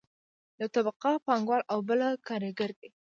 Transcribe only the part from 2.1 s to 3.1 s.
کارګره ده.